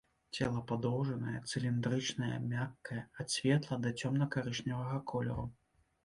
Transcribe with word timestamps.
Цела 0.37 0.59
падоўжанае, 0.69 1.33
цыліндрычнае, 1.51 2.29
мяккае, 2.53 2.97
ад 3.23 3.27
светла- 3.35 3.77
да 3.83 3.91
цёмна-карычневага 4.05 4.97
колеру. 5.13 5.45